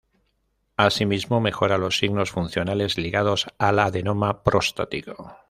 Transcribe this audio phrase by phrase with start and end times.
[0.77, 5.37] Así mismo, mejora los signos funcionales ligados al adenoma prostático.